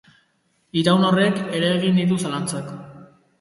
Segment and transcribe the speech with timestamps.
[0.81, 2.73] Itaun horrek ere eragin ditu zalantzak.